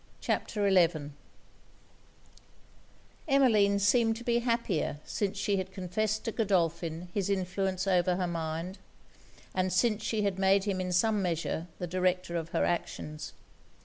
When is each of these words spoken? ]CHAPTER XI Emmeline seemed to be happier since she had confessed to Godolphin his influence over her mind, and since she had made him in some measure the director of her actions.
]CHAPTER 0.19 0.67
XI 0.67 1.11
Emmeline 3.27 3.77
seemed 3.77 4.15
to 4.15 4.23
be 4.23 4.39
happier 4.39 4.99
since 5.05 5.37
she 5.37 5.57
had 5.57 5.71
confessed 5.71 6.25
to 6.25 6.31
Godolphin 6.31 7.09
his 7.13 7.29
influence 7.29 7.85
over 7.85 8.15
her 8.15 8.25
mind, 8.25 8.79
and 9.53 9.71
since 9.71 10.01
she 10.01 10.23
had 10.23 10.39
made 10.39 10.63
him 10.63 10.81
in 10.81 10.91
some 10.91 11.21
measure 11.21 11.67
the 11.77 11.85
director 11.85 12.35
of 12.35 12.49
her 12.49 12.65
actions. 12.65 13.33